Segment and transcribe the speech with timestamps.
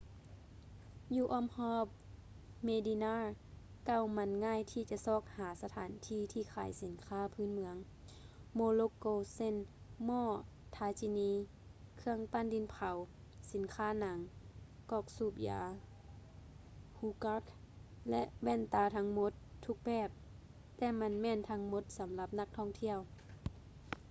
[1.15, 1.85] ຢູ່ອ້ອມຮອບ
[2.63, 7.75] ເມດິນ່າ medina ເກົ່າມັນງ່າຍທີ່ຈະຊອກຫາສະຖານທີ່ທີ່ຂາຍສິນຄ້າພື້ນເມືອງ
[8.53, 9.55] ໂມຣົກໂກ ເຊັ່ນ:
[10.05, 10.27] ໝໍ້
[10.75, 12.95] ທາຈີນີ tagines ເຄື່ອງປັ້ນດິນເຜົາ
[13.51, 14.17] ສິນຄ້າໜັງ
[14.91, 15.61] ກອກສູບຢາ
[16.99, 17.59] ຮູກາສ໌ hookahs
[18.09, 19.31] ແລະ ແວ່ນຕາທັງໝົດ
[19.65, 20.09] ທຸກແບບ
[20.77, 22.99] ແຕ່ມັນແມ່ນທັງໝົດສຳລັບນັກທ່ອງທ່ຽວ